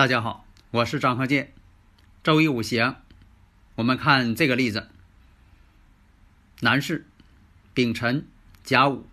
[0.00, 1.52] 大家好，我是张鹤剑。
[2.24, 2.96] 周一五行，
[3.74, 4.88] 我们看这个例子：
[6.60, 7.04] 男士，
[7.74, 8.26] 丙辰、
[8.64, 9.06] 甲午、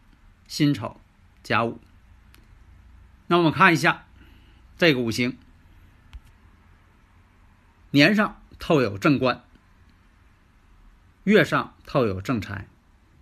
[0.47, 1.01] 辛丑、
[1.43, 1.81] 甲午。
[3.27, 4.05] 那我们看一下
[4.77, 5.37] 这个五行，
[7.91, 9.43] 年上透有正官，
[11.25, 12.69] 月上透有正财，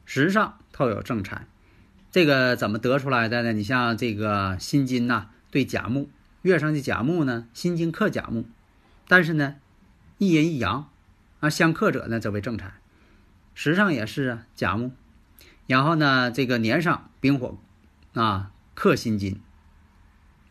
[0.06, 1.48] 时上透有正财。
[2.12, 3.54] 这个怎么得出来的呢？
[3.54, 6.12] 你像这个辛金呐，对甲木。
[6.46, 8.46] 月上的甲木呢，辛金克甲木，
[9.08, 9.56] 但是呢，
[10.20, 10.92] 一阴一阳，
[11.40, 12.72] 啊，相克者呢则为正财。
[13.56, 14.92] 时上也是啊，甲木，
[15.66, 17.58] 然后呢，这个年上丙火，
[18.14, 19.42] 啊，克辛金，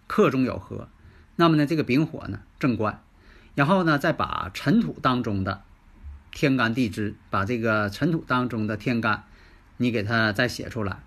[0.08, 0.88] 克中有合，
[1.36, 3.00] 那么呢，这个丙火呢正官，
[3.54, 5.62] 然后呢，再把尘土当中的
[6.32, 9.22] 天干地支，把这个尘土当中的天干，
[9.76, 11.04] 你给它再写出来。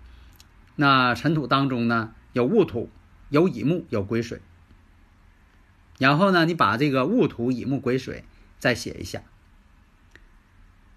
[0.76, 2.88] 那尘土当中呢，有戊土，
[3.28, 4.40] 有乙木，有癸水。
[5.98, 8.24] 然后呢，你把这个戊土、乙木、癸水
[8.58, 9.22] 再写一下。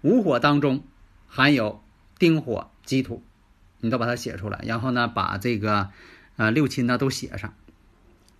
[0.02, 0.84] 午火当中
[1.28, 1.82] 含有
[2.18, 3.22] 丁火、己土，
[3.80, 4.60] 你都把它写出来。
[4.64, 5.90] 然后呢，把这个
[6.36, 7.54] 呃六亲呢都写上，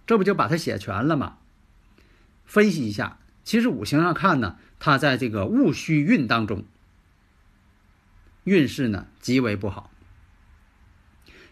[0.06, 1.38] 这不就把它写全了吗？
[2.44, 6.64] 分析一下，其实五行上看呢，它在这个戊戌运当中，
[8.44, 9.90] 运势呢极为不好。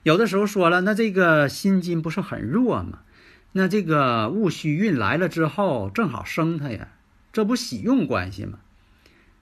[0.02, 3.00] 有的时候说了，那这个辛金不是很弱吗？
[3.52, 6.88] 那这个戊戌运来了之后，正好生他呀，
[7.32, 8.60] 这不喜用关系吗？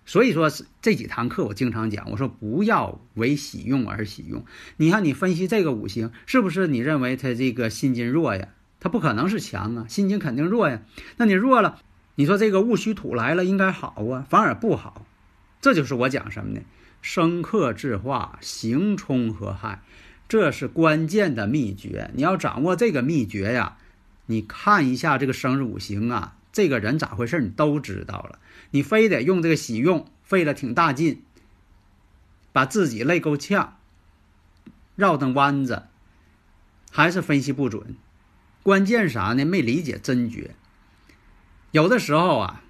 [0.07, 4.43] 所以说这几堂课我经常讲，我说不要为喜用而喜用。
[4.79, 8.49] 你看你分析这个五行，是不是你认为他这个心金弱呀？
[8.81, 10.81] 他不可能是强啊，心金肯定弱呀。
[11.19, 11.83] 那你弱了，
[12.15, 15.05] 你说这个戊戌土来了应该好啊，反而不好。
[15.61, 16.63] 这就是我讲什么呢？
[17.03, 19.83] 生克制化，刑冲合害，
[20.29, 22.11] 这是关键的秘诀。
[22.15, 23.77] 你要掌握这个秘诀呀。
[24.31, 27.41] 你看一下这个生日五行啊，这个人咋回事？
[27.41, 28.39] 你都知道了。
[28.73, 31.23] 你非得用这个喜用，费了挺大劲，
[32.53, 33.79] 把自己累够呛，
[34.97, 35.85] 绕蹬弯子，
[36.91, 37.97] 还是分析不准。
[38.63, 39.47] 关键啥呢？
[39.47, 40.55] 没理解真诀。
[41.71, 42.63] 有的时候啊，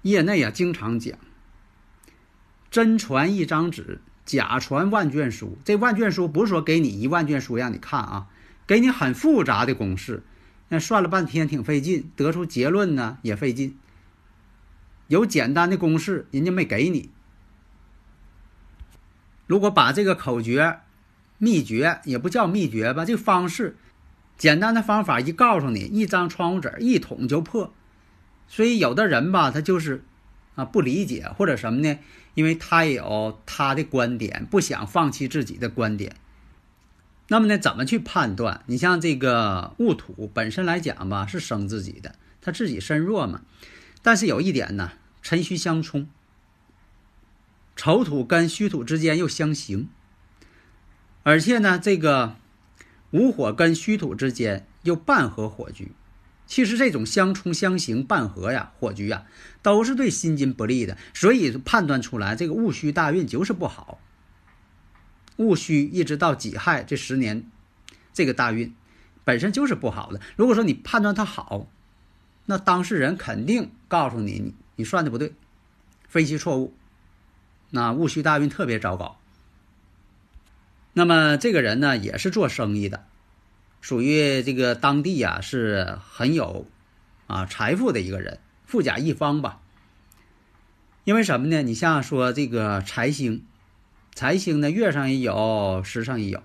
[0.00, 1.18] 业内啊经常讲，
[2.70, 5.58] 真传一张纸，假传万卷书。
[5.66, 8.28] 这万卷书不是说给你一万卷书让你看啊，
[8.66, 10.22] 给你很复杂的公式。
[10.68, 13.78] 那算了半天挺费劲，得出结论呢也费劲。
[15.08, 17.10] 有简单的公式，人家没给你。
[19.46, 20.80] 如果把这个口诀、
[21.38, 23.76] 秘诀也不叫秘诀吧，这方式
[24.36, 27.72] 简单的方法一告诉你，一张窗户纸一捅就破。
[28.48, 30.04] 所以有的人吧，他就是
[30.56, 31.98] 啊不理解或者什么呢？
[32.34, 36.16] 因为他有他的观点，不想放弃自己的观点。
[37.28, 38.62] 那么呢，怎么去判断？
[38.66, 43.42] 你像这个戊土本身来讲吧，是生自己的，他自己身弱嘛。
[44.02, 44.92] 但是有一点呢，
[45.22, 46.08] 辰戌相冲，
[47.74, 49.88] 丑土跟戌土之间又相刑，
[51.24, 52.36] 而且呢，这个
[53.10, 55.92] 午火跟戌土之间又半合火局。
[56.46, 59.24] 其实这种相冲相刑半合呀，火局呀，
[59.62, 60.96] 都是对辛金不利的。
[61.12, 63.98] 所以判断出来，这个戊戌大运就是不好。
[65.36, 67.50] 戊戌一直到己亥这十年，
[68.14, 68.74] 这个大运
[69.22, 70.20] 本身就是不好的。
[70.36, 71.68] 如果说你判断它好，
[72.46, 75.34] 那当事人肯定告诉你，你你算的不对，
[76.08, 76.72] 分析错误。
[77.70, 79.18] 那戊戌大运特别糟糕。
[80.94, 83.04] 那么这个人呢，也是做生意的，
[83.82, 86.66] 属于这个当地呀是很有
[87.26, 89.60] 啊财富的一个人，富甲一方吧。
[91.04, 91.62] 因为什么呢？
[91.62, 93.44] 你像说这个财星。
[94.16, 96.42] 财星呢，月上也有，时上也有，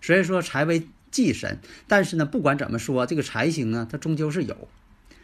[0.00, 1.60] 所以说财为忌神。
[1.86, 4.68] 但是呢，不管怎么说，这个财星呢，它终究是有，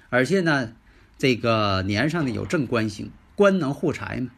[0.09, 0.75] 而且呢，
[1.19, 4.31] 这个年上呢有正官星，官能护财嘛。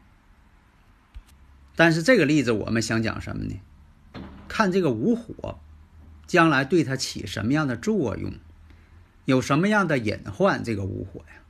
[1.76, 3.60] 但是这个例子我们想讲什么呢？
[4.48, 5.60] 看这个午火，
[6.26, 8.32] 将来对它起什么样的作用，
[9.26, 10.64] 有什么样的隐患？
[10.64, 11.42] 这个午火呀，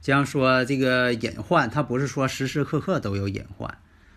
[0.00, 3.76] 将说这个隐患，它不是说时时刻刻都有隐患，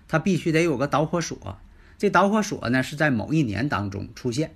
[0.09, 1.57] 它必须得有个导火索。
[1.97, 4.55] 这导火索呢是在某一年当中出现。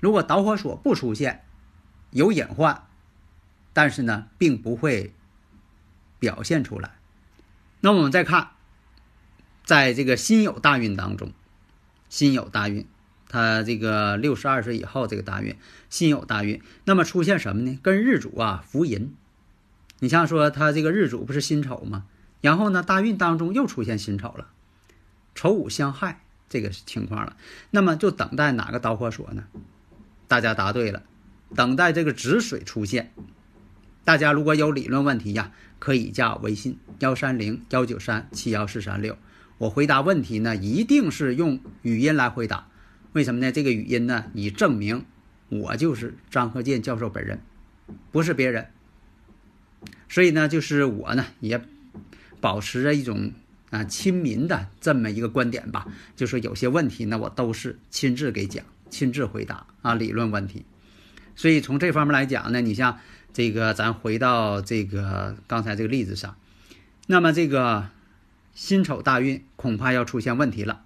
[0.00, 1.44] 如果导火索不出现，
[2.10, 2.86] 有隐患，
[3.72, 5.12] 但是呢并不会
[6.18, 6.92] 表现出来。
[7.80, 8.50] 那我们再看，
[9.64, 11.32] 在这个辛酉大运当中，
[12.08, 12.86] 辛酉大运，
[13.28, 15.56] 它这个六十二岁以后这个大运，
[15.88, 17.78] 辛酉大运，那么出现什么呢？
[17.82, 19.14] 跟日主啊福银。
[20.00, 22.06] 你像说他这个日主不是辛丑吗？
[22.40, 24.48] 然后呢，大运当中又出现辛丑了，
[25.34, 27.36] 丑午相害这个情况了。
[27.70, 29.44] 那么就等待哪个导火索呢？
[30.26, 31.02] 大家答对了，
[31.54, 33.12] 等待这个止水出现。
[34.04, 39.18] 大家如果有理论问题呀，可以加我微信幺三零幺九三七幺四三六。
[39.58, 42.68] 我回答问题呢，一定是用语音来回答。
[43.12, 43.52] 为什么呢？
[43.52, 45.04] 这个语音呢，以证明
[45.48, 47.40] 我就是张鹤健教授本人，
[48.10, 48.68] 不是别人。
[50.08, 51.62] 所以呢，就是我呢也
[52.40, 53.32] 保持着一种
[53.70, 60.64] 啊亲民的这么一个观点吧，就说有些问题呢，我都是亲自给讲、亲自回答啊理论问题。
[61.36, 62.98] 所以从这方面来讲呢，你像
[63.32, 66.36] 这个，咱回到这个刚才这个例子上，
[67.06, 67.88] 那么这个
[68.54, 70.82] 辛丑大运恐怕要出现问题了。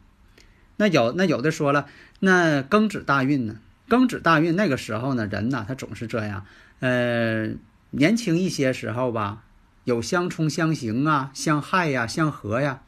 [0.77, 1.87] 那有那有的说了，
[2.21, 3.57] 那庚子大运呢？
[3.89, 6.45] 庚子大运那个时候呢，人呢他总是这样，
[6.81, 7.51] 呃。
[7.97, 9.44] 年轻一些时候吧，
[9.85, 12.83] 有相冲相刑啊，相害呀，相合呀，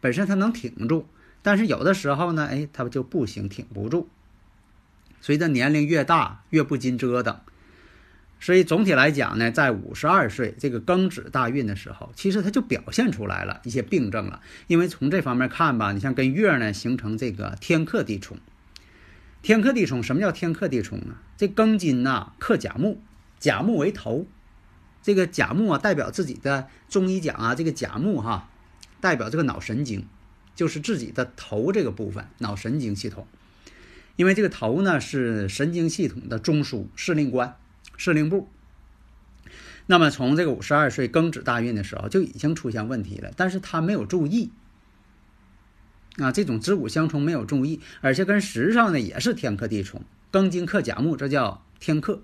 [0.00, 1.06] 本身它能挺住，
[1.42, 4.08] 但是有的时候呢，哎，它就不行，挺不住。
[5.20, 7.40] 随着年龄越大，越不禁折腾。
[8.40, 14.40] 所以总体来讲呢，在五十二岁这个庚子大运的时候，其实它就表现出来了一些病症了。
[14.66, 18.36] 因为从这方面看吧，你像跟月呢形成这个天克地冲。
[19.42, 21.22] 天克地冲，什么叫天克地冲啊？
[21.36, 23.00] 这庚金呐克甲木，
[23.38, 24.26] 甲木为头。
[25.02, 28.48] 这个甲木啊，代表自己的中医讲啊，这个甲木哈，
[29.00, 30.06] 代表这个脑神经，
[30.54, 33.26] 就是自己的头这个部分，脑神经系统。
[34.14, 37.56] 因为这个头呢是神经系统的中枢、司令官、
[37.98, 38.48] 司令部。
[39.86, 44.52] 那么从这个五十二岁庚子大运的时候就已经出现问题了，但是他没有注意
[46.18, 50.02] 啊，这种子午相冲没有注意，而且跟时上呢也是天克地冲，
[50.32, 52.22] 庚金克甲木，这叫天克。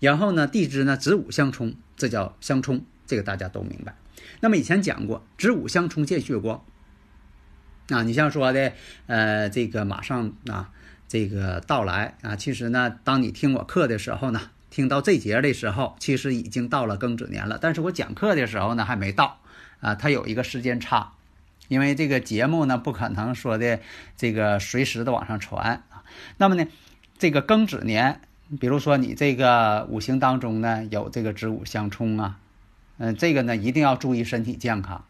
[0.00, 3.96] 然后呢，地支呢子午相冲，这叫相冲，这个大家都明白。
[4.40, 6.64] 那么以前讲过，子午相冲见血光。
[7.88, 8.72] 啊，你像说的，
[9.06, 10.70] 呃，这个马上啊，
[11.08, 17.58] 这个到来啊，其实呢，当你听我课的时候呢，听到这节的时候，其实已经到了庚子年了。
[17.60, 19.40] 但是我讲课的时候呢，还没到
[19.80, 21.14] 啊，它有一个时间差，
[21.68, 23.80] 因为这个节目呢，不可能说的
[24.16, 26.04] 这个随时的往上传啊。
[26.36, 26.66] 那么呢，
[27.18, 28.20] 这个庚子年。
[28.58, 32.38] 比如说你这个五行当中呢有这个子午相冲啊，
[32.96, 35.04] 嗯，这个呢一定要注意身体健康。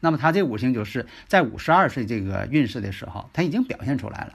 [0.00, 4.32] 那么他这五行就是在五十二岁这个运势的时候，他已经表现出来了。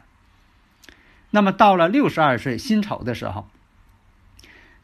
[1.29, 3.49] 那么到了六十二岁辛丑的时候，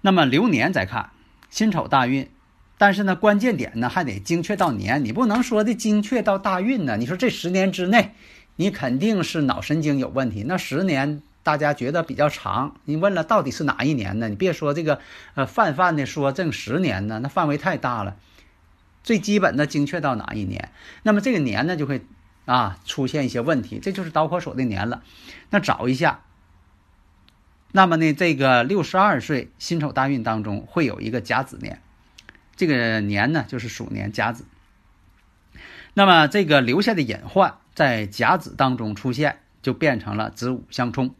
[0.01, 1.11] 那么流年再看
[1.49, 2.29] 辛丑大运，
[2.77, 6.97] 但是呢关键点呢还得精确到年，你不能说的精确到大运呢。
[6.97, 8.11] 你说这十年之内，
[8.57, 11.21] 你肯定是脑神经有问题，那十年。
[11.43, 14.29] 大家觉得比较长，你问了到底是哪一年呢？
[14.29, 14.99] 你别说这个，
[15.35, 18.15] 呃，泛泛的说正十年呢，那范围太大了。
[19.03, 20.71] 最基本的精确到哪一年？
[21.03, 22.05] 那么这个年呢就会
[22.45, 25.03] 啊出现一些问题，这就是导火索的年了。
[25.49, 26.21] 那找一下，
[27.73, 31.81] 那么呢这个六十二岁辛丑大运当中会有一个甲子年，
[32.55, 34.45] 这个年呢就是鼠年甲子。
[35.93, 41.13] 那么这个留下的隐患在甲子当中出现，就变成了子午相冲。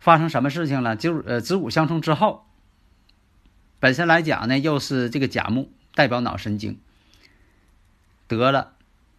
[0.00, 0.96] 发生什么事情了？
[0.96, 2.46] 就呃子午相冲之后，
[3.78, 6.80] 本身来讲呢，又是这个甲木代表脑神经，
[8.26, 8.72] 得了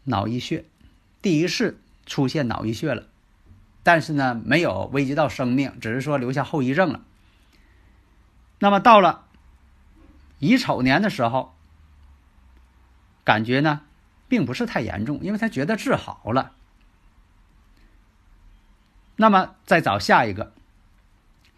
[0.05, 0.65] 脑溢血，
[1.21, 3.03] 第一次出现脑溢血了，
[3.83, 7.01] 但是呢没有危及到生命，只是说留下后遗症了。
[8.57, 9.25] 那么到了
[10.39, 11.53] 乙丑年的时候，
[13.23, 13.81] 感觉呢
[14.27, 16.53] 并不是太严重，因为他觉得治好了。
[19.15, 20.51] 那么再找下一个。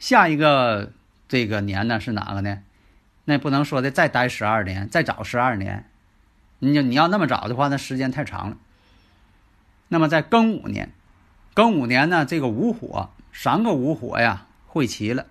[0.03, 0.91] 下一个
[1.29, 2.62] 这个年呢是哪个呢？
[3.24, 5.89] 那不能说的再待十二年，再找十二年。
[6.60, 8.57] 你你要那么找的话，那时间太长了。
[9.88, 10.91] 那么在庚午年，
[11.55, 15.25] 庚午年呢，这个午火三个午火呀汇齐了，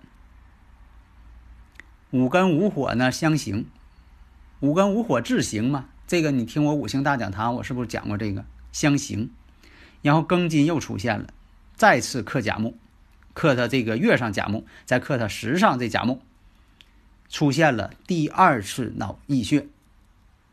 [2.09, 3.67] 午跟午火呢相刑，
[4.59, 5.85] 五跟午火制刑嘛。
[6.07, 9.29] 这个你听我五行大讲堂，我是不是讲过这个相刑？
[10.01, 11.27] 然后庚金又出现了，
[11.75, 12.75] 再次克甲木。
[13.33, 16.21] 克他这个月上甲木，再克他时上这甲木，
[17.29, 19.67] 出现了第二次脑溢血，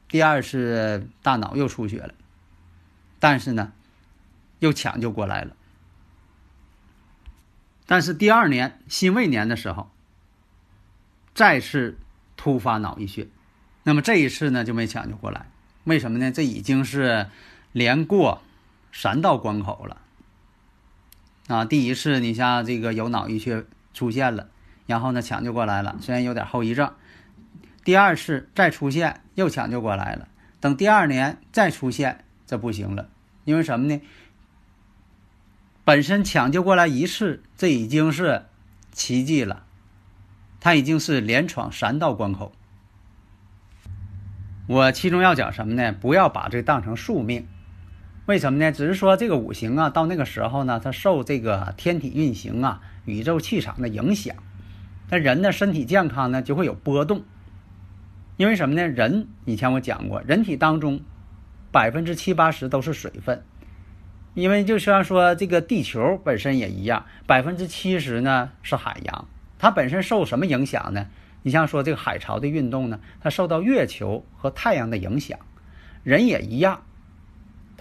[0.08, 2.14] 第二次大脑又出血了，
[3.18, 3.72] 但是呢，
[4.58, 5.54] 又抢救过来了。
[7.86, 9.90] 但是第二年辛未年的时候，
[11.34, 11.98] 再次
[12.36, 13.28] 突发脑溢血，
[13.82, 15.50] 那么这一次呢就没抢救过来。
[15.84, 16.30] 为什么呢？
[16.30, 17.28] 这已经是
[17.72, 18.42] 连过
[18.92, 20.00] 三道关口了。
[21.52, 24.48] 啊，第一次你像这个有脑溢血出现了，
[24.86, 26.92] 然后呢抢救过来了，虽然有点后遗症。
[27.82, 30.28] 第二次再出现又抢救过来了，
[30.60, 33.08] 等第二年再出现这不行了，
[33.44, 34.00] 因为什么呢？
[35.82, 38.44] 本身抢救过来一次，这已经是
[38.92, 39.64] 奇迹了，
[40.60, 42.52] 他已经是连闯三道关口。
[44.68, 45.92] 我其中要讲什么呢？
[45.92, 47.48] 不要把这当成宿命，
[48.30, 48.70] 为什么呢？
[48.70, 54.36] 只是说这个五行啊，到那个时候呢，它受这个天体运行啊、宇宙气场的影响，
[55.10, 57.24] 那人的身体健康呢就会有波动。
[58.36, 58.86] 因为什么呢？
[58.86, 61.00] 人以前我讲过，人体当中
[61.72, 63.42] 百分之七八十都是水分。
[64.34, 69.26] 因为就像说这个地球本身也一样，百分之七十呢是海洋，
[69.58, 71.08] 它本身受什么影响呢？
[71.42, 75.36] 你像说这个海潮的运动呢，它受到月球和太阳的影响，
[76.04, 76.82] 人也一样，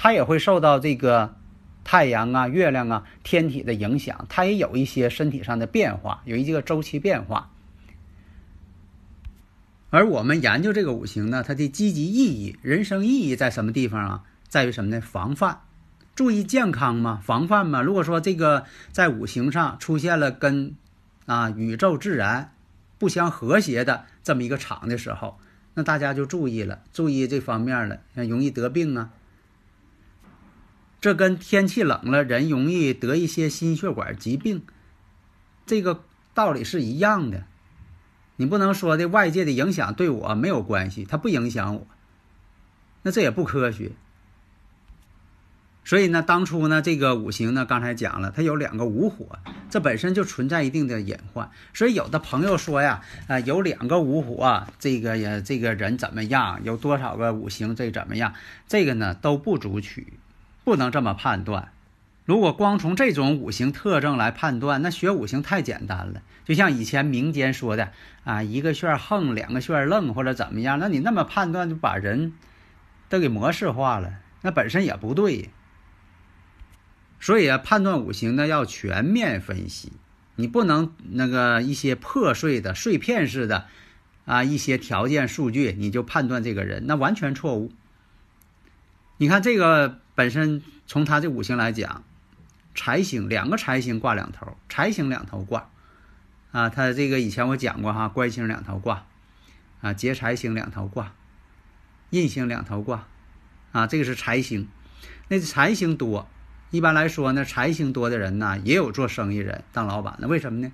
[0.01, 1.35] 它也会受到这个
[1.83, 7.51] 太阳啊、月亮啊、天体的影响，它也有一些身体上的变化，有一个周期变化。
[9.89, 14.23] 而我们研究这个五行呢，它的积极意义、人生意义在什么地方啊？
[14.47, 15.01] 在于什么呢？
[15.01, 15.59] 防范。
[16.15, 17.81] 注意健康嘛，防范嘛。
[17.81, 18.63] 如果说这个
[18.93, 20.75] 在五行上出现了跟
[21.25, 22.53] 啊宇宙自然
[22.97, 25.37] 不相和谐的这么一个场的时候，
[25.73, 29.09] 那大家就注意了，注意这方面了，容易得病啊。
[31.01, 34.63] 这跟天气冷了，人容易得一些心血管疾病，
[35.65, 36.03] 这个
[36.33, 37.45] 道理是一样的。
[38.35, 41.87] 你不能说的外界的影响对我没有关系，它不影响我，
[43.03, 43.91] 那这也不科学。
[45.85, 49.39] 所以呢，当初呢，这个五行呢，刚才讲了，它有两个午火，
[49.69, 51.49] 这本身就存在一定的隐患。
[51.73, 56.59] 所以有的朋友说呀，啊，有两个午火，这个呀，这个人怎么样？
[56.63, 58.33] 有多少个五行，这怎么样？
[58.67, 60.19] 这个呢都不足取，
[60.69, 61.71] 不能这么判断。
[62.25, 66.21] 如果光从这种五行特征来判断，那学五行太简单了。
[66.45, 67.91] 就像以前民间说的
[68.23, 70.77] 啊，一个旋横，两个旋愣，或者怎么样？
[70.77, 72.33] 那你那么判断，就把人
[73.09, 75.49] 都给模式化了，那本身也不对。
[77.19, 79.93] 所以啊，判断五行呢要全面分析，
[80.35, 83.65] 你不能那个一些破碎的、碎片式的
[84.25, 87.71] 啊一些条件数据你就判断这个人，那完全错误。
[89.17, 92.03] 你看这个本身从他这五行来讲，
[92.75, 95.69] 财星两个财星挂两头，财星两头挂
[96.51, 99.05] 啊，他这个以前我讲过哈，官星两头挂
[99.79, 101.13] 啊，劫财星两头挂，
[102.09, 103.07] 印星两头挂
[103.71, 104.67] 啊，这个是财星，
[105.29, 106.27] 那财星多。
[106.69, 110.27] 一般来说呢，财星多的人呢，也有做生意人当老板的。
[110.27, 110.69] 为什么呢？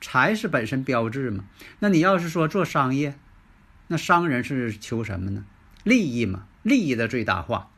[0.00, 1.44] 财是本身标志嘛。
[1.78, 3.14] 那你要是说做商业，
[3.86, 5.44] 那商人是求什么呢？
[5.84, 7.70] 利益嘛，利益的最大化，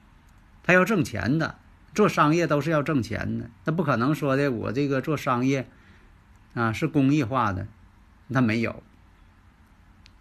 [0.67, 1.59] 他要挣钱的。
[1.95, 5.67] 做商业都是要挣钱的，那不可能说的我这个做商业
[6.53, 7.69] 啊是公益化的，
[8.31, 8.83] 他没有。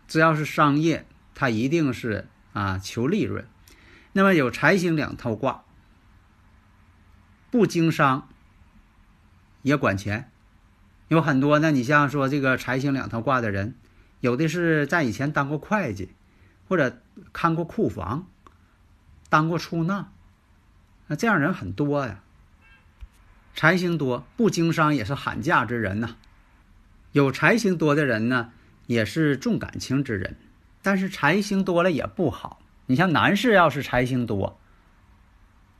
[0.07, 3.45] 只要是商业，他一定是啊求利润。
[4.13, 5.65] 那么有财星两套挂。
[7.51, 8.29] 不经商
[9.61, 10.31] 也管钱，
[11.09, 11.71] 有很多呢。
[11.71, 13.75] 你像说这个财星两套挂的人，
[14.21, 16.13] 有的是在以前当过会计，
[16.69, 17.01] 或者
[17.33, 18.27] 看过库房，
[19.27, 20.11] 当过出纳，
[21.07, 22.21] 那这样人很多呀。
[23.53, 26.15] 财星多不经商也是喊价之人呐。
[27.11, 28.51] 有财星多的人呢，
[28.87, 30.35] 也是重感情之人，
[30.81, 32.61] 但是财星多了也不好。
[32.87, 34.59] 你像男士要是财星多，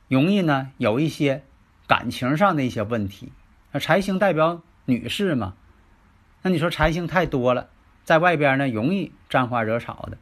[0.08, 1.44] 容易呢有一些。
[1.88, 3.30] 感情上的一些问题，
[3.70, 5.54] 那财星代表女士嘛？
[6.42, 7.68] 那你说财星太多了，
[8.02, 10.18] 在外边呢容易沾花惹草的。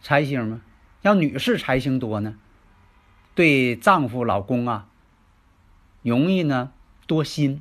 [0.00, 0.60] 财星嘛，
[1.02, 2.36] 要女士财星多呢，
[3.36, 4.88] 对丈夫老公啊，
[6.00, 6.72] 容易呢
[7.06, 7.60] 多心，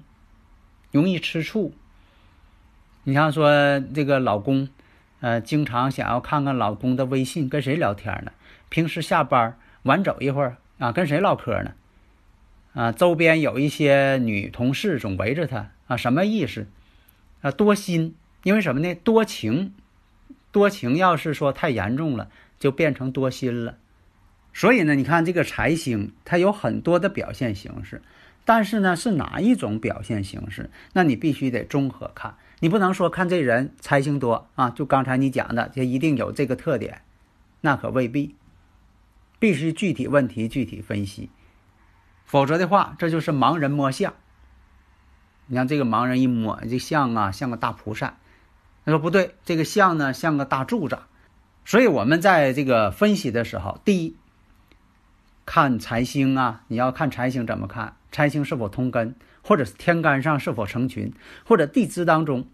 [0.90, 1.74] 容易吃醋。
[3.04, 4.70] 你像说这个老公，
[5.20, 8.32] 呃，经常想要看看老公的微信跟谁聊天呢？
[8.70, 11.74] 平时下班晚走一会儿啊，跟谁唠嗑呢？
[12.74, 16.68] 啊，周边有一些女同事总围着他啊，什么意思？
[17.42, 18.96] 啊，多心，因为什么呢？
[18.96, 19.74] 多情，
[20.54, 23.78] 多情要是说太严重了，就变成多心了。
[24.56, 28.02] 所以呢，你看这个财星，它有很多的表现形式，
[28.46, 30.70] 但是呢，是哪一种表现形式？
[30.94, 37.02] 那你必须得综合看，你不能说看这人财星多啊，就刚才你讲的，就一定有这个特点，
[37.60, 38.34] 那可未必。
[39.38, 41.30] 必须具体问题具体分析，
[42.26, 44.14] 否则的话，这就是盲人摸象。
[45.48, 48.18] 你看这个盲人一摸，这像啊，像个大蒲扇。
[48.86, 50.98] 他说不对，这个像呢，像个大柱子。
[51.66, 54.16] 所以我们在这个分析的时候，第一，
[55.46, 57.96] 看财星啊，你要看财星怎么看？
[58.12, 61.14] 财星是否通根，或者是天干上是否成群，
[61.46, 62.48] 或者地支当中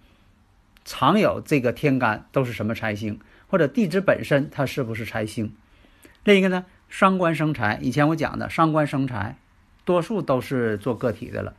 [0.84, 5.56] 常有这个天干都是什么财星，或者地支本身它是不是财星？
[6.24, 7.80] 另一个呢，伤官生财。
[7.82, 9.38] 以前我讲的伤官生财，
[9.86, 11.54] 多数都是做个体的了。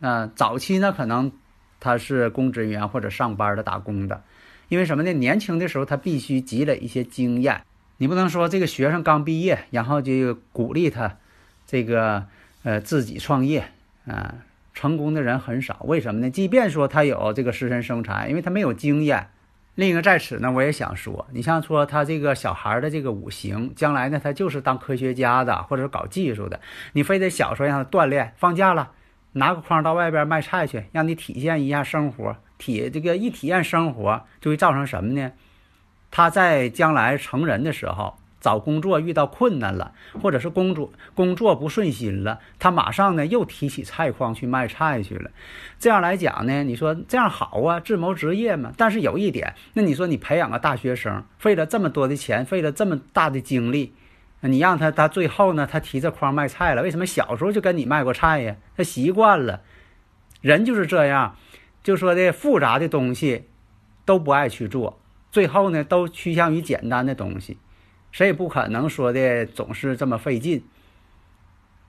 [0.00, 1.32] 啊，早期呢，可能
[1.80, 4.22] 他是公职人员或者上班的打工的，
[4.68, 5.12] 因为什么呢？
[5.12, 7.62] 年轻的时候他必须积累一些经验。
[8.00, 11.18] 你不能说这个学生刚毕业，然后就鼓励他
[11.66, 12.24] 这个
[12.62, 13.62] 呃自己创业
[14.06, 14.36] 啊，
[14.72, 15.80] 成功的人很少。
[15.84, 16.30] 为什么呢？
[16.30, 19.28] 即便说他有这个食神生财，因为他没有经验。
[19.74, 26.58] 另一个在此呢，我也想说，你像说他这个小孩的这个五行，将来呢他就是当科学家的，或者是搞技术的，
[26.94, 28.92] 你非得小时候让他锻炼，放假了
[29.32, 35.30] 拿个筐到外边卖菜去，让你体验一下生活，体这个一体验生活，就会造成什么呢？
[36.10, 38.14] 他在将来成人的时候。
[38.40, 45.30] 找工作遇到困难了，或者是工作工作不顺心了，他马上呢又提起菜筐去卖菜去了。
[45.78, 48.72] 这样来讲呢，你说这样好啊，自谋职业嘛。
[48.78, 53.92] 但是有一点，那你说你培养个大学生，费了这么多的钱，费了这么大的精力，
[54.40, 56.80] 你让他他最后呢，他提着筐卖菜了。
[56.80, 58.56] 为什么小时候就跟你卖过菜呀？
[58.74, 59.60] 他习惯了，
[60.40, 61.36] 人就是这样，
[61.82, 63.48] 就说的复杂的东西
[64.06, 64.98] 都不爱去做，
[65.30, 67.58] 最后呢都趋向于简单的东西。
[68.12, 70.64] 谁也不可能说的总是这么费劲。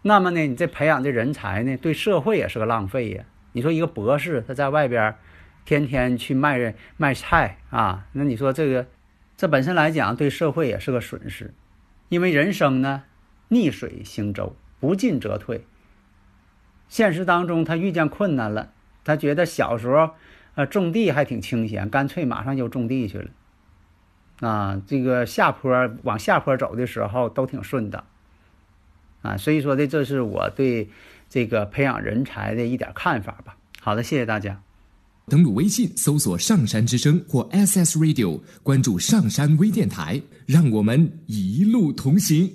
[0.04, 3.24] 那么呢，你这培养的人才呢，对社会也是个浪费呀。
[3.54, 5.16] 你说一个博士他在外边
[5.66, 8.88] 天天去卖卖菜啊，那你说这个
[9.38, 11.54] 这本身来讲对社会也是个损失。
[12.10, 13.04] 因为人生呢，
[13.50, 15.66] 逆水行舟，不进则退。
[16.88, 18.74] 现实当中他遇见困难了，
[19.04, 20.12] 他觉得小时候
[20.56, 23.30] 啊种地还挺清闲，干脆马上就种地去了。
[24.42, 25.72] 啊，这个下坡
[26.04, 28.04] 往下坡走的时候都挺顺的，
[29.22, 30.90] 啊，所以说的这是我对
[31.30, 33.56] 这个培养人才的一点看法吧。
[33.80, 34.62] 好的，谢谢大家。
[35.28, 42.52] 登录微信搜索“上山之声”或 SS Radio，关注上山微电台，让我们一路同行。